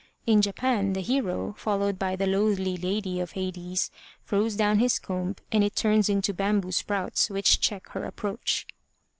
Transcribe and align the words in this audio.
In 0.25 0.41
Japan, 0.41 0.93
the 0.93 1.01
hero, 1.01 1.53
followed 1.59 1.99
by 1.99 2.15
the 2.15 2.25
Loathly 2.25 2.75
Lady 2.75 3.19
of 3.19 3.33
Hades, 3.33 3.91
throws 4.25 4.55
down 4.55 4.79
his 4.79 4.97
comb 4.97 5.35
and 5.51 5.63
it 5.63 5.75
turns 5.75 6.09
into 6.09 6.33
bamboo 6.33 6.71
sprouts 6.71 7.29
which 7.29 7.59
check 7.61 7.89
her 7.89 8.03
approach. 8.03 8.65